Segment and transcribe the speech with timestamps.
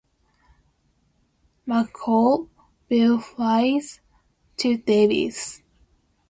[1.67, 2.49] McCall-
[2.89, 3.99] Bill Fries-
[4.57, 5.61] Chip Davis.